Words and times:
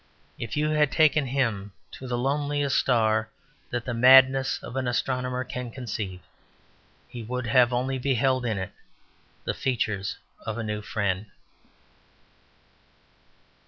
If 0.39 0.57
you 0.57 0.71
had 0.71 0.91
taken 0.91 1.27
him 1.27 1.73
to 1.91 2.07
the 2.07 2.17
loneliest 2.17 2.75
star 2.79 3.29
that 3.69 3.85
the 3.85 3.93
madness 3.93 4.57
of 4.63 4.75
an 4.75 4.87
astronomer 4.87 5.43
can 5.43 5.69
conceive, 5.69 6.21
he 7.07 7.21
would 7.21 7.45
have 7.45 7.71
only 7.71 7.99
beheld 7.99 8.43
in 8.43 8.57
it 8.57 8.71
the 9.43 9.53
features 9.53 10.17
of 10.43 10.57
a 10.57 10.63
new 10.63 10.81
friend. 10.81 11.27